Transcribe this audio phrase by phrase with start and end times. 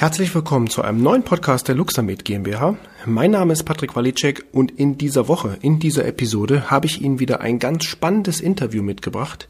[0.00, 2.76] Herzlich willkommen zu einem neuen Podcast der Luxamed GmbH.
[3.04, 7.18] Mein Name ist Patrick Walicek und in dieser Woche, in dieser Episode, habe ich Ihnen
[7.18, 9.48] wieder ein ganz spannendes Interview mitgebracht,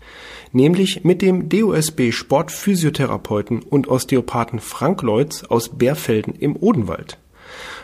[0.52, 7.18] nämlich mit dem DOSB Sportphysiotherapeuten und Osteopathen Frank Leutz aus Bärfelden im Odenwald.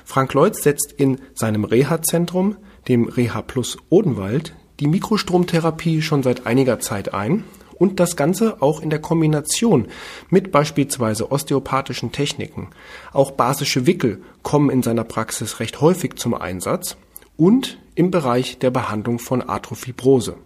[0.06, 2.56] Frank Leutz setzt in seinem Reha-Zentrum,
[2.88, 7.44] dem Reha Plus Odenwald, die Mikrostromtherapie schon seit einiger Zeit ein
[7.74, 9.88] und das Ganze auch in der Kombination
[10.30, 12.68] mit beispielsweise osteopathischen Techniken.
[13.12, 16.96] Auch basische Wickel kommen in seiner Praxis recht häufig zum Einsatz
[17.36, 20.36] und im Bereich der Behandlung von Arthrofibrose.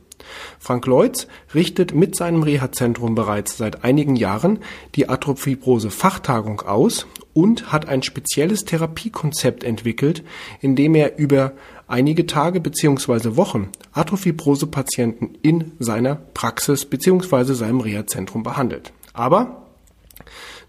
[0.58, 4.58] Frank Leutz richtet mit seinem Reha-Zentrum bereits seit einigen Jahren
[4.94, 10.24] die Arthrofibrose-Fachtagung aus und hat ein spezielles Therapiekonzept entwickelt,
[10.60, 11.52] in dem er über
[11.88, 13.36] einige Tage bzw.
[13.36, 17.54] Wochen Arthrofibrose-Patienten in seiner Praxis bzw.
[17.54, 18.92] seinem Reha-Zentrum behandelt.
[19.12, 19.66] Aber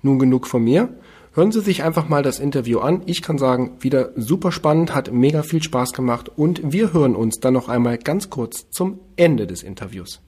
[0.02, 0.90] nun genug von mir.
[1.34, 3.04] Hören Sie sich einfach mal das Interview an.
[3.06, 7.40] Ich kann sagen, wieder super spannend, hat mega viel Spaß gemacht und wir hören uns
[7.40, 10.22] dann noch einmal ganz kurz zum Ende des Interviews.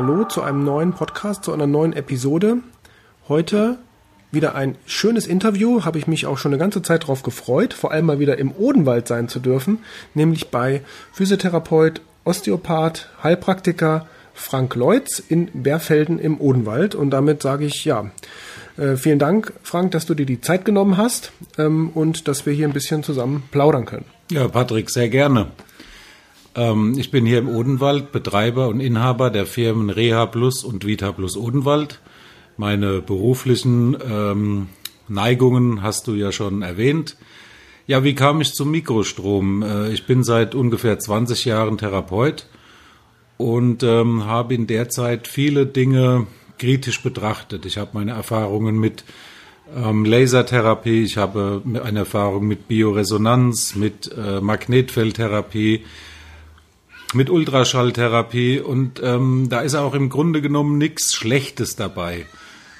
[0.00, 2.58] Hallo zu einem neuen Podcast, zu einer neuen Episode.
[3.28, 3.78] Heute
[4.30, 7.90] wieder ein schönes Interview, habe ich mich auch schon eine ganze Zeit darauf gefreut, vor
[7.90, 9.80] allem mal wieder im Odenwald sein zu dürfen,
[10.14, 16.94] nämlich bei Physiotherapeut, Osteopath, Heilpraktiker Frank Leutz in Bärfelden im Odenwald.
[16.94, 18.12] Und damit sage ich ja,
[18.76, 22.52] äh, vielen Dank, Frank, dass du dir die Zeit genommen hast ähm, und dass wir
[22.52, 24.04] hier ein bisschen zusammen plaudern können.
[24.30, 25.48] Ja, Patrick, sehr gerne.
[26.54, 31.12] Ähm, ich bin hier im Odenwald, Betreiber und Inhaber der Firmen Reha Plus und Vita
[31.12, 32.00] Plus Odenwald.
[32.56, 34.68] Meine beruflichen ähm,
[35.08, 37.16] Neigungen hast du ja schon erwähnt.
[37.86, 39.62] Ja, wie kam ich zum Mikrostrom?
[39.62, 42.46] Äh, ich bin seit ungefähr 20 Jahren Therapeut
[43.38, 46.26] und ähm, habe in der Zeit viele Dinge
[46.58, 47.64] kritisch betrachtet.
[47.64, 49.04] Ich habe meine Erfahrungen mit
[49.74, 55.84] ähm, Lasertherapie, ich habe eine Erfahrung mit Bioresonanz, mit äh, Magnetfeldtherapie,
[57.14, 62.26] mit Ultraschalltherapie und ähm, da ist auch im Grunde genommen nichts Schlechtes dabei.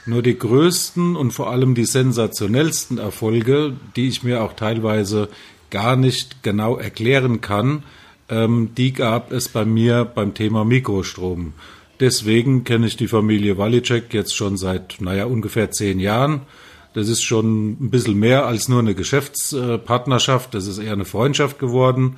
[0.06, 5.28] Nur die größten und vor allem die sensationellsten Erfolge, die ich mir auch teilweise
[5.71, 7.83] gar nicht genau erklären kann,
[8.28, 11.55] ähm, die gab es bei mir beim Thema Mikrostrom.
[12.00, 16.43] Deswegen kenne ich die Familie Walicek jetzt schon seit, naja, ungefähr zehn Jahren.
[16.94, 21.59] Das ist schon ein bisschen mehr als nur eine Geschäftspartnerschaft, das ist eher eine Freundschaft
[21.59, 22.17] geworden.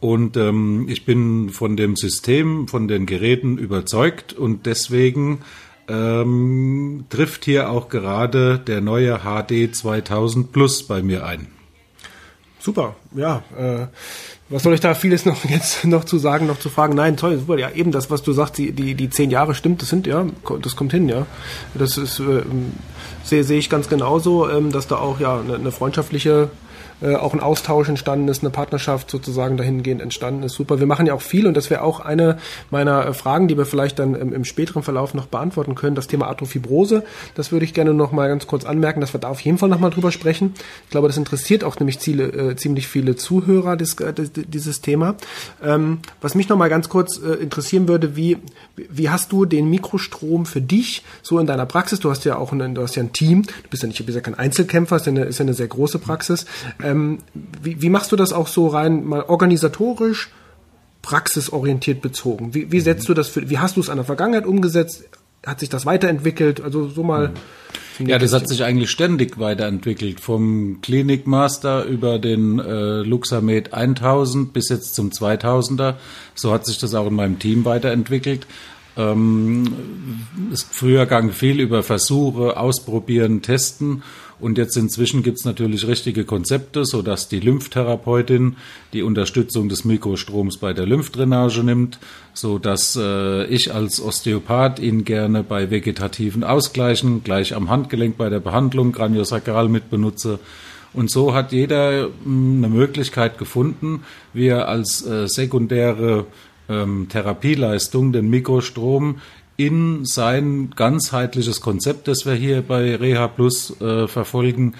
[0.00, 5.40] Und ähm, ich bin von dem System, von den Geräten überzeugt und deswegen
[5.88, 11.48] ähm, trifft hier auch gerade der neue HD 2000 Plus bei mir ein.
[12.60, 13.42] Super, ja.
[13.56, 13.86] Äh,
[14.48, 16.94] was soll ich da vieles noch jetzt noch zu sagen, noch zu fragen?
[16.94, 17.58] Nein, toll, super.
[17.58, 20.26] Ja, eben das, was du sagst, die, die, die zehn Jahre stimmt, das sind, ja,
[20.62, 21.26] das kommt hin, ja.
[21.74, 22.42] Das ist, äh,
[23.24, 26.50] sehe, sehe ich ganz genauso, ähm, dass da auch ja eine, eine freundschaftliche
[27.02, 30.54] äh, auch ein Austausch entstanden ist, eine Partnerschaft sozusagen dahingehend entstanden ist.
[30.54, 30.80] Super.
[30.80, 32.38] Wir machen ja auch viel und das wäre auch eine
[32.70, 35.94] meiner äh, Fragen, die wir vielleicht dann im, im, späteren Verlauf noch beantworten können.
[35.94, 39.28] Das Thema Arthrofibrose, das würde ich gerne noch mal ganz kurz anmerken, dass wir da
[39.28, 40.54] auf jeden Fall noch mal drüber sprechen.
[40.84, 45.16] Ich glaube, das interessiert auch nämlich Ziele, äh, ziemlich viele Zuhörer, des, äh, dieses Thema.
[45.62, 48.38] Ähm, was mich noch mal ganz kurz äh, interessieren würde, wie,
[48.76, 52.00] wie hast du den Mikrostrom für dich so in deiner Praxis?
[52.00, 54.04] Du hast ja auch ein, du hast ja ein Team, du bist ja nicht, du
[54.04, 56.46] bist ja kein Einzelkämpfer, ist ja eine, ist ja eine sehr große Praxis.
[56.90, 57.18] Ähm,
[57.62, 60.30] wie, wie machst du das auch so rein mal organisatorisch,
[61.02, 62.54] praxisorientiert bezogen?
[62.54, 65.04] Wie, wie setzt du das für, wie hast du es an der Vergangenheit umgesetzt?
[65.46, 66.60] Hat sich das weiterentwickelt?
[66.60, 67.32] Also so mal.
[67.98, 68.06] Mhm.
[68.06, 70.20] Ja, das hat sich eigentlich ständig weiterentwickelt.
[70.20, 75.96] Vom Klinikmaster über den äh, Luxamed 1000 bis jetzt zum 2000er.
[76.34, 78.46] So hat sich das auch in meinem Team weiterentwickelt.
[78.96, 79.64] Ähm,
[80.52, 84.02] es, früher gang viel über Versuche, ausprobieren, testen
[84.40, 88.56] und jetzt inzwischen gibt es natürlich richtige Konzepte, so dass die Lymphtherapeutin
[88.92, 91.98] die Unterstützung des Mikrostroms bei der Lymphdrainage nimmt,
[92.32, 98.28] so dass äh, ich als Osteopath ihn gerne bei vegetativen Ausgleichen gleich am Handgelenk bei
[98.28, 100.38] der Behandlung Craniosacral mit benutze.
[100.92, 106.26] Und so hat jeder hm, eine Möglichkeit gefunden, wie er als äh, sekundäre
[106.68, 109.20] ähm, Therapieleistung den Mikrostrom
[109.66, 114.74] in sein ganzheitliches Konzept, das wir hier bei Reha Plus äh, verfolgen,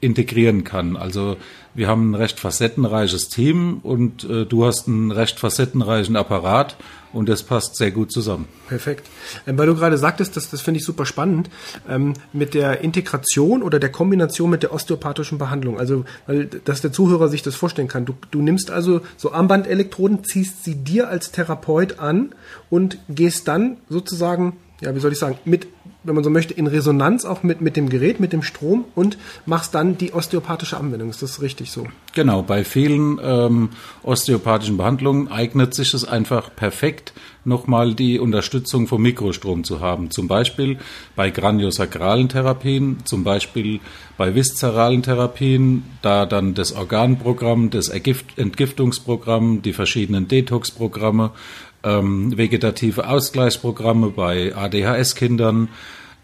[0.00, 0.96] integrieren kann.
[0.96, 1.36] Also
[1.74, 6.76] Wir haben ein recht facettenreiches Team und äh, du hast einen recht facettenreichen Apparat
[7.14, 8.46] und das passt sehr gut zusammen.
[8.68, 9.08] Perfekt.
[9.46, 11.48] Ähm, weil du gerade sagtest, das, das finde ich super spannend,
[11.88, 15.78] ähm, mit der Integration oder der Kombination mit der osteopathischen Behandlung.
[15.78, 18.04] Also, weil, dass der Zuhörer sich das vorstellen kann.
[18.04, 22.34] Du, du nimmst also so Armbandelektroden, ziehst sie dir als Therapeut an
[22.68, 25.66] und gehst dann sozusagen ja, wie soll ich sagen, mit,
[26.04, 29.18] wenn man so möchte, in Resonanz auch mit, mit dem Gerät, mit dem Strom und
[29.46, 31.10] machst dann die osteopathische Anwendung.
[31.10, 31.86] Ist das richtig so?
[32.14, 33.70] Genau, bei vielen ähm,
[34.02, 37.12] osteopathischen Behandlungen eignet sich es einfach perfekt,
[37.44, 40.10] nochmal die Unterstützung vom Mikrostrom zu haben.
[40.10, 40.78] Zum Beispiel
[41.16, 43.80] bei graniosakralen Therapien, zum Beispiel
[44.16, 51.32] bei viszeralen Therapien, da dann das Organprogramm, das Entgiftungsprogramm, die verschiedenen Detox-Programme
[51.84, 55.68] ähm, vegetative Ausgleichsprogramme bei ADHS-Kindern.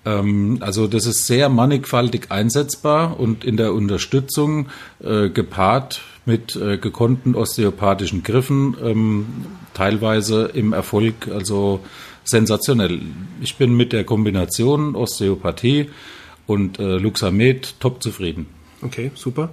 [0.05, 4.69] Ähm, also das ist sehr mannigfaltig einsetzbar und in der Unterstützung
[5.03, 9.27] äh, gepaart mit äh, gekonnten osteopathischen Griffen, ähm,
[9.75, 11.81] teilweise im Erfolg, also
[12.25, 13.01] sensationell.
[13.41, 15.91] Ich bin mit der Kombination Osteopathie
[16.47, 18.47] und äh, Luxamed top zufrieden.
[18.83, 19.51] Okay, super.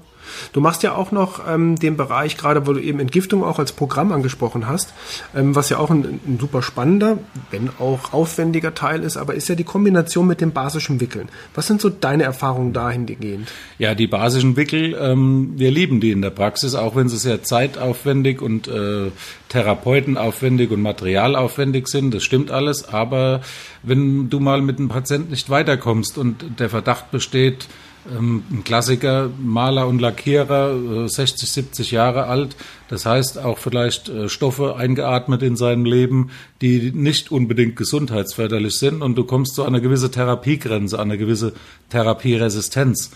[0.53, 3.71] Du machst ja auch noch ähm, den Bereich, gerade weil du eben Entgiftung auch als
[3.71, 4.93] Programm angesprochen hast,
[5.35, 7.17] ähm, was ja auch ein, ein, super spannender,
[7.51, 11.29] wenn auch aufwendiger Teil ist, aber ist ja die Kombination mit dem basischen Wickeln.
[11.55, 13.51] Was sind so deine Erfahrungen dahingehend?
[13.79, 17.43] Ja, die basischen Wickel, ähm, wir lieben die in der Praxis, auch wenn sie sehr
[17.43, 19.11] zeitaufwendig und äh,
[19.49, 22.13] therapeutenaufwendig und materialaufwendig sind.
[22.13, 23.41] Das stimmt alles, aber
[23.83, 27.67] wenn du mal mit einem Patienten nicht weiterkommst und der Verdacht besteht,
[28.05, 32.55] ein Klassiker, Maler und Lackierer, 60, äh, 70 Jahre alt.
[32.89, 36.29] Das heißt auch vielleicht äh, Stoffe eingeatmet in seinem Leben,
[36.61, 39.01] die nicht unbedingt gesundheitsförderlich sind.
[39.01, 41.51] Und du kommst zu einer gewissen Therapiegrenze, einer gewissen
[41.89, 43.11] Therapieresistenz.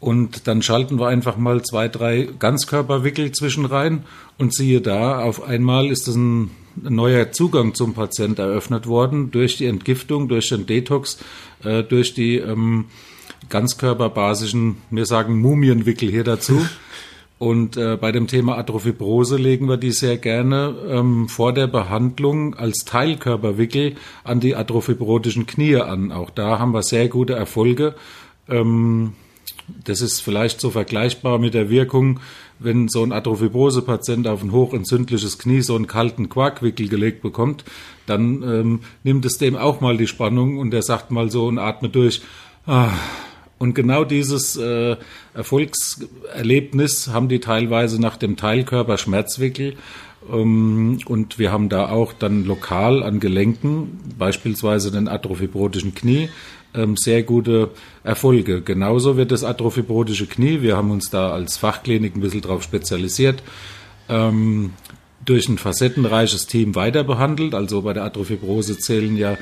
[0.00, 4.04] Und dann schalten wir einfach mal zwei, drei Ganzkörperwickel zwischen rein
[4.36, 6.50] und siehe da, auf einmal ist es ein
[6.80, 11.18] neuer Zugang zum Patient eröffnet worden durch die Entgiftung, durch den Detox,
[11.64, 12.84] äh, durch die ähm,
[13.48, 16.60] ganzkörperbasischen, wir sagen Mumienwickel hier dazu.
[17.38, 22.54] Und äh, bei dem Thema Atrophibrose legen wir die sehr gerne ähm, vor der Behandlung
[22.54, 23.94] als Teilkörperwickel
[24.24, 26.10] an die atrophibrotischen Knie an.
[26.10, 27.94] Auch da haben wir sehr gute Erfolge.
[28.48, 29.12] Ähm,
[29.84, 32.18] das ist vielleicht so vergleichbar mit der Wirkung,
[32.58, 37.64] wenn so ein Atrophibrose-Patient auf ein hochentzündliches Knie so einen kalten Quarkwickel gelegt bekommt,
[38.06, 41.58] dann ähm, nimmt es dem auch mal die Spannung und er sagt mal so und
[41.58, 42.22] atmet durch.
[42.66, 42.90] Ah,
[43.58, 44.96] und genau dieses äh,
[45.34, 49.76] Erfolgserlebnis haben die teilweise nach dem Teilkörper Schmerzwickel.
[50.32, 56.28] Ähm, und wir haben da auch dann lokal an Gelenken, beispielsweise den atrophibrotischen Knie,
[56.74, 57.70] ähm, sehr gute
[58.04, 58.62] Erfolge.
[58.62, 63.42] Genauso wird das atrophibrotische Knie, wir haben uns da als Fachklinik ein bisschen drauf spezialisiert,
[64.08, 64.72] ähm,
[65.28, 67.54] durch ein facettenreiches Team weiter behandelt.
[67.54, 69.36] Also bei der Atrophibrose zählen ja,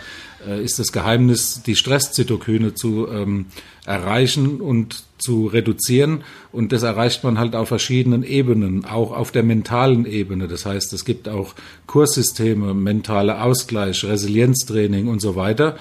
[0.46, 3.46] äh, ist das Geheimnis, die Stresszytokine zu ähm,
[3.84, 6.24] erreichen und zu reduzieren.
[6.50, 10.48] Und das erreicht man halt auf verschiedenen Ebenen, auch auf der mentalen Ebene.
[10.48, 11.54] Das heißt, es gibt auch
[11.86, 15.76] Kurssysteme, mentale Ausgleich, Resilienztraining und so weiter,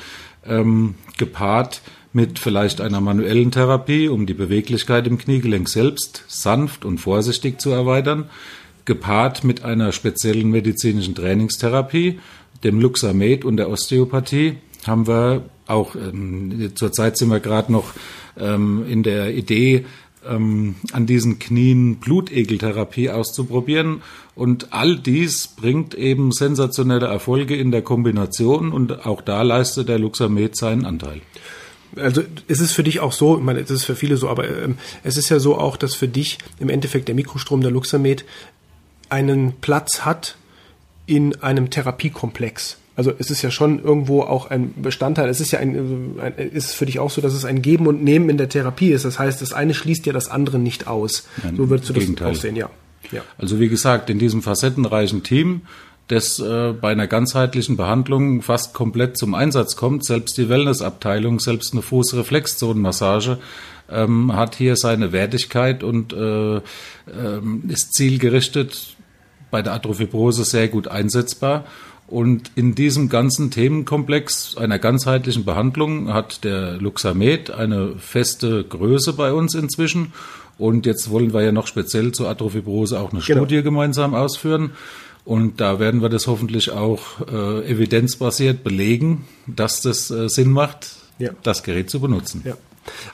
[0.46, 1.82] ähm, gepaart
[2.14, 7.72] mit vielleicht einer manuellen Therapie, um die Beweglichkeit im Kniegelenk selbst sanft und vorsichtig zu
[7.72, 8.30] erweitern
[8.86, 12.20] gepaart mit einer speziellen medizinischen Trainingstherapie,
[12.64, 17.94] dem Luxamed und der Osteopathie, haben wir auch, ähm, zurzeit sind wir gerade noch
[18.38, 19.86] ähm, in der Idee,
[20.28, 24.02] ähm, an diesen Knien Blutegeltherapie auszuprobieren.
[24.36, 30.00] Und all dies bringt eben sensationelle Erfolge in der Kombination und auch da leistet der
[30.00, 31.22] Luxamed seinen Anteil.
[31.96, 34.50] Also ist es für dich auch so, ich meine, es ist für viele so, aber
[34.50, 38.26] ähm, es ist ja so auch, dass für dich im Endeffekt der Mikrostrom der Luxamed
[39.10, 40.36] einen Platz hat
[41.06, 42.78] in einem Therapiekomplex.
[42.96, 45.28] Also es ist ja schon irgendwo auch ein Bestandteil.
[45.28, 48.04] Es ist ja ein, ein ist für dich auch so, dass es ein Geben und
[48.04, 49.04] Nehmen in der Therapie ist.
[49.04, 51.28] Das heißt, das eine schließt ja das andere nicht aus.
[51.44, 52.30] Nein, so würdest du Gegenteil.
[52.30, 52.70] das auch sehen, ja.
[53.12, 53.22] ja.
[53.38, 55.64] Also wie gesagt, in diesem facettenreichen Team,
[56.08, 61.74] das äh, bei einer ganzheitlichen Behandlung fast komplett zum Einsatz kommt, selbst die Wellnessabteilung, selbst
[61.74, 63.40] eine Fußreflexzonenmassage
[63.90, 66.62] ähm, hat hier seine Wertigkeit und äh, äh,
[67.68, 68.95] ist zielgerichtet
[69.52, 71.66] bei der Atrophibrose sehr gut einsetzbar.
[72.08, 79.34] Und in diesem ganzen Themenkomplex einer ganzheitlichen Behandlung hat der Luxamed eine feste Größe bei
[79.34, 80.14] uns inzwischen.
[80.58, 83.40] Und jetzt wollen wir ja noch speziell zur Atrophibrose auch eine genau.
[83.40, 84.72] Studie gemeinsam ausführen.
[85.26, 90.92] Und da werden wir das hoffentlich auch äh, evidenzbasiert belegen, dass das äh, Sinn macht,
[91.18, 91.32] ja.
[91.42, 92.44] das Gerät zu benutzen.
[92.46, 92.56] Ja.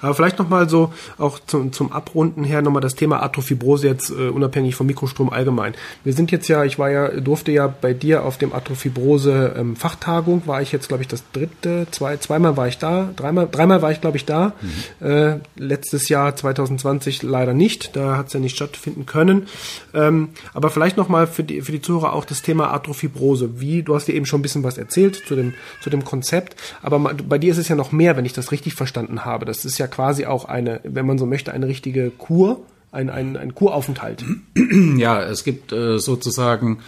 [0.02, 4.30] Aber vielleicht nochmal so auch zum, zum Abrunden her nochmal das Thema Arthrofibrose jetzt äh,
[4.30, 5.74] unabhängig vom Mikrostrom allgemein.
[6.04, 9.76] Wir sind jetzt ja, ich war ja, durfte ja bei dir auf dem Arthrofibrose ähm,
[9.76, 13.82] Fachtagung, war ich jetzt glaube ich das dritte, zwei, zweimal war ich da, dreimal, dreimal
[13.82, 14.54] war ich glaube ich da.
[15.00, 15.08] Mhm.
[15.08, 19.48] Äh, letztes Jahr 2020 leider nicht, da hat es ja nicht stattfinden können.
[19.94, 23.60] Ähm, aber vielleicht nochmal für die, für die Zuhörer auch das Thema Arthrofibrose.
[23.60, 26.56] Wie, du hast dir eben schon ein bisschen was erzählt zu dem, zu dem Konzept,
[26.82, 29.46] aber bei dir ist es ja noch mehr, wenn ich das richtig verstanden habe.
[29.46, 33.38] Das ist ja quasi auch eine, wenn man so möchte, eine richtige Kur, ein, ein,
[33.38, 34.24] ein Kuraufenthalt.
[34.98, 36.80] Ja, es gibt äh, sozusagen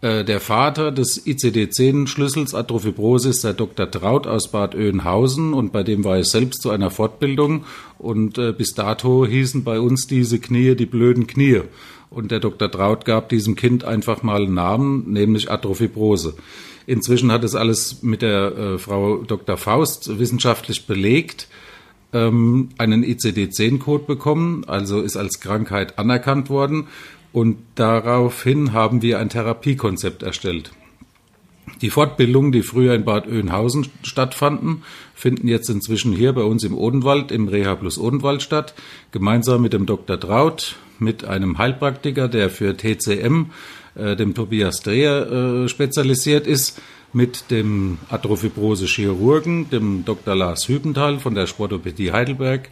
[0.00, 3.90] äh, der Vater des ICD-10-Schlüssels Atrophibrose ist der Dr.
[3.90, 7.64] Traut aus Bad Oeynhausen und bei dem war ich selbst zu einer Fortbildung
[7.98, 11.62] und äh, bis dato hießen bei uns diese Knie die blöden Knie.
[12.10, 12.70] Und der Dr.
[12.70, 16.34] Traut gab diesem Kind einfach mal einen Namen, nämlich Atrophibrose.
[16.86, 19.56] Inzwischen hat es alles mit der äh, Frau Dr.
[19.56, 21.48] Faust wissenschaftlich belegt
[22.12, 26.88] ähm, einen ICD-10-Code bekommen, also ist als Krankheit anerkannt worden.
[27.32, 30.72] Und daraufhin haben wir ein Therapiekonzept erstellt.
[31.82, 34.82] Die Fortbildungen, die früher in Bad Oeynhausen stattfanden,
[35.14, 38.74] finden jetzt inzwischen hier bei uns im Odenwald, im Reha Plus Odenwald statt,
[39.12, 40.18] gemeinsam mit dem Dr.
[40.18, 43.50] Traut, mit einem Heilpraktiker, der für TCM,
[43.94, 46.80] äh, dem Tobias Dreher, äh, spezialisiert ist,
[47.12, 50.34] mit dem Arthrofibrose-Chirurgen, dem Dr.
[50.34, 52.68] Lars Hübenthal von der Sportopädie Heidelberg,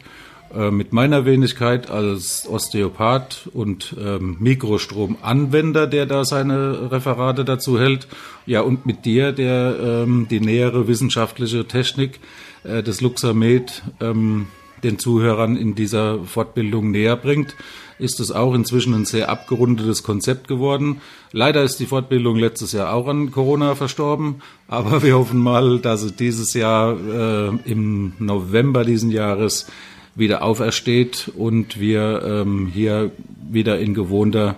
[0.55, 8.07] äh, mit meiner Wenigkeit als Osteopath und ähm, Mikrostromanwender, der da seine Referate dazu hält,
[8.45, 12.19] ja und mit dir, der ähm, die nähere wissenschaftliche Technik
[12.63, 14.47] äh, des Luxamed ähm,
[14.83, 17.55] den Zuhörern in dieser Fortbildung näher bringt
[17.99, 21.01] ist es auch inzwischen ein sehr abgerundetes Konzept geworden.
[21.31, 26.03] Leider ist die Fortbildung letztes Jahr auch an Corona verstorben, aber wir hoffen mal, dass
[26.03, 29.67] es dieses Jahr äh, im November diesen Jahres
[30.15, 33.11] wieder aufersteht und wir ähm, hier
[33.49, 34.55] wieder in gewohnter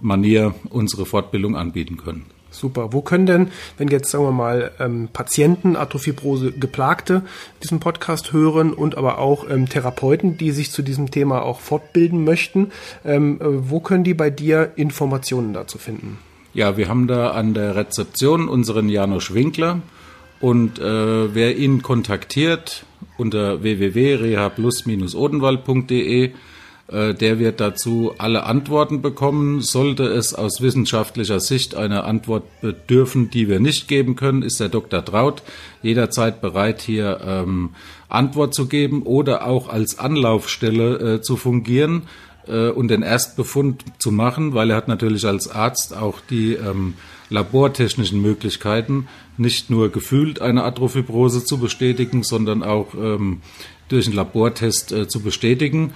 [0.00, 2.26] Manier unsere Fortbildung anbieten können.
[2.50, 2.92] Super.
[2.92, 7.22] Wo können denn, wenn jetzt sagen wir mal ähm, Patienten, Atrophibrose Geplagte
[7.62, 12.24] diesen Podcast hören und aber auch ähm, Therapeuten, die sich zu diesem Thema auch fortbilden
[12.24, 12.72] möchten,
[13.04, 16.18] ähm, äh, wo können die bei dir Informationen dazu finden?
[16.54, 19.82] Ja, wir haben da an der Rezeption unseren Janusz Winkler
[20.40, 22.86] und äh, wer ihn kontaktiert
[23.18, 26.32] unter www.rehaplus-odenwald.de äh,
[26.90, 29.60] der wird dazu alle Antworten bekommen.
[29.60, 34.70] Sollte es aus wissenschaftlicher Sicht eine Antwort bedürfen, die wir nicht geben können, ist der
[34.70, 35.04] Dr.
[35.04, 35.42] Traut
[35.82, 37.70] jederzeit bereit, hier ähm,
[38.08, 42.04] Antwort zu geben oder auch als Anlaufstelle äh, zu fungieren
[42.46, 46.94] äh, und den Erstbefund zu machen, weil er hat natürlich als Arzt auch die ähm,
[47.30, 53.42] labortechnischen Möglichkeiten, nicht nur gefühlt eine Atrophibrose zu bestätigen, sondern auch ähm,
[53.88, 55.92] durch einen Labortest äh, zu bestätigen.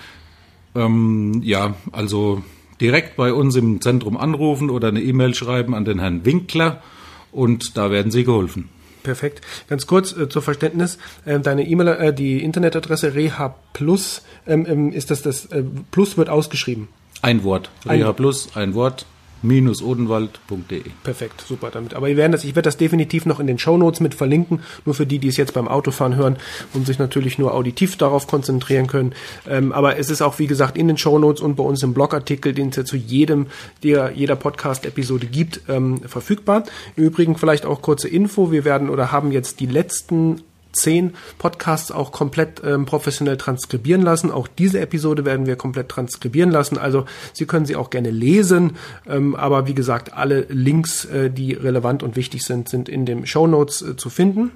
[0.74, 2.42] Ähm, ja, also
[2.80, 6.82] direkt bei uns im Zentrum anrufen oder eine E-Mail schreiben an den Herrn Winkler
[7.30, 8.68] und da werden Sie geholfen.
[9.02, 9.40] Perfekt.
[9.68, 14.92] Ganz kurz äh, zur Verständnis: äh, Deine E-Mail, äh, die Internetadresse Reha Plus ähm, ähm,
[14.92, 16.88] ist das das äh, Plus wird ausgeschrieben.
[17.20, 17.70] Ein Wort.
[17.86, 19.06] Reha Plus, ein Wort
[19.42, 20.82] odenwald.de.
[21.02, 21.94] Perfekt, super damit.
[21.94, 24.60] Aber wir werden das, ich werde das definitiv noch in den Show Notes mit verlinken,
[24.84, 26.36] nur für die, die es jetzt beim Autofahren hören
[26.74, 29.14] und sich natürlich nur auditiv darauf konzentrieren können.
[29.48, 31.94] Ähm, aber es ist auch, wie gesagt, in den Show Notes und bei uns im
[31.94, 33.46] Blogartikel, den es ja zu jedem,
[33.82, 36.64] der jeder Podcast-Episode gibt, ähm, verfügbar.
[36.96, 38.52] Im Übrigen vielleicht auch kurze Info.
[38.52, 44.30] Wir werden oder haben jetzt die letzten zehn Podcasts auch komplett ähm, professionell transkribieren lassen.
[44.30, 46.78] Auch diese Episode werden wir komplett transkribieren lassen.
[46.78, 48.76] Also Sie können sie auch gerne lesen.
[49.08, 53.26] Ähm, aber wie gesagt, alle Links, äh, die relevant und wichtig sind, sind in den
[53.26, 54.52] Show Notes äh, zu finden.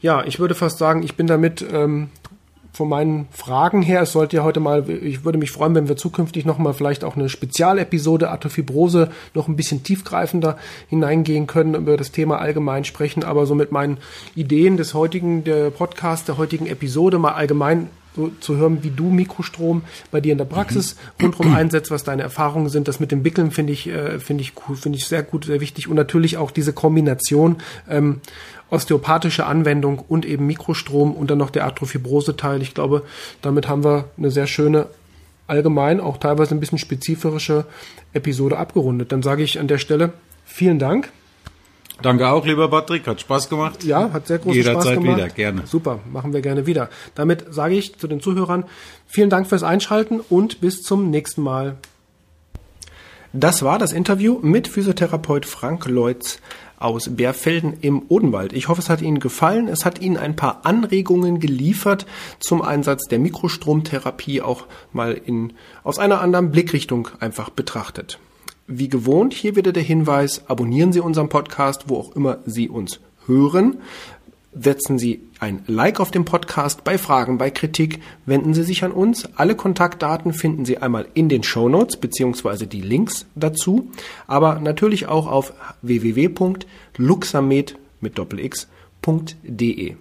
[0.00, 2.10] Ja, ich würde fast sagen, ich bin damit ähm,
[2.74, 5.96] von meinen Fragen her, es sollte ja heute mal, ich würde mich freuen, wenn wir
[5.96, 12.10] zukünftig nochmal vielleicht auch eine Spezialepisode Arthofibrose noch ein bisschen tiefgreifender hineingehen können, über das
[12.10, 13.98] Thema allgemein sprechen, aber so mit meinen
[14.34, 19.10] Ideen des heutigen, der Podcast, der heutigen Episode mal allgemein so zu hören, wie du
[19.10, 21.26] Mikrostrom bei dir in der Praxis mhm.
[21.26, 22.88] rundherum einsetzt, was deine Erfahrungen sind.
[22.88, 25.60] Das mit dem Wickeln finde ich, äh, finde ich cool, finde ich sehr gut, sehr
[25.60, 25.88] wichtig.
[25.88, 27.56] Und natürlich auch diese Kombination
[27.88, 28.20] ähm,
[28.74, 32.60] osteopathische Anwendung und eben Mikrostrom und dann noch der Arthrofibrose-Teil.
[32.62, 33.02] Ich glaube,
[33.40, 34.86] damit haben wir eine sehr schöne,
[35.46, 37.64] allgemein auch teilweise ein bisschen spezifische
[38.12, 39.12] Episode abgerundet.
[39.12, 40.12] Dann sage ich an der Stelle
[40.44, 41.10] vielen Dank.
[42.02, 43.06] Danke auch, lieber Patrick.
[43.06, 43.84] Hat Spaß gemacht.
[43.84, 45.16] Ja, hat sehr großen Jederzeit Spaß gemacht.
[45.16, 45.62] wieder, gerne.
[45.66, 46.90] Super, machen wir gerne wieder.
[47.14, 48.64] Damit sage ich zu den Zuhörern
[49.06, 51.76] vielen Dank fürs Einschalten und bis zum nächsten Mal.
[53.32, 56.38] Das war das Interview mit Physiotherapeut Frank Leutz
[56.78, 58.52] aus Bärfelden im Odenwald.
[58.52, 59.68] Ich hoffe, es hat Ihnen gefallen.
[59.68, 62.06] Es hat Ihnen ein paar Anregungen geliefert
[62.38, 65.52] zum Einsatz der Mikrostromtherapie auch mal in,
[65.82, 68.18] aus einer anderen Blickrichtung einfach betrachtet.
[68.66, 73.00] Wie gewohnt, hier wieder der Hinweis, abonnieren Sie unseren Podcast, wo auch immer Sie uns
[73.26, 73.78] hören.
[74.56, 76.84] Setzen Sie ein Like auf dem Podcast.
[76.84, 79.28] Bei Fragen, bei Kritik wenden Sie sich an uns.
[79.36, 83.90] Alle Kontaktdaten finden Sie einmal in den Show Notes beziehungsweise die Links dazu,
[84.26, 89.96] aber natürlich auch auf www.luxamed mit doppelx.de.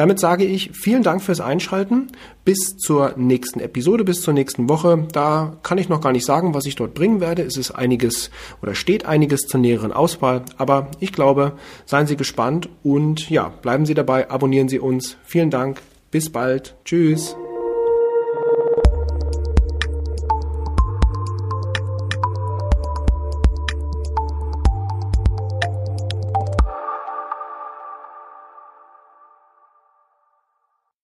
[0.00, 2.06] Damit sage ich vielen Dank fürs Einschalten.
[2.46, 5.06] Bis zur nächsten Episode, bis zur nächsten Woche.
[5.12, 7.42] Da kann ich noch gar nicht sagen, was ich dort bringen werde.
[7.42, 8.30] Es ist einiges
[8.62, 10.40] oder steht einiges zur näheren Auswahl.
[10.56, 11.52] Aber ich glaube,
[11.84, 15.18] seien Sie gespannt und ja, bleiben Sie dabei, abonnieren Sie uns.
[15.22, 15.82] Vielen Dank.
[16.10, 16.76] Bis bald.
[16.86, 17.36] Tschüss.